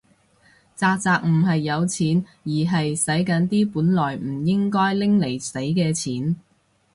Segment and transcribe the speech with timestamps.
[0.75, 6.37] 宅宅唔係有錢，而係洗緊啲本來唔可以拎嚟洗嘅錢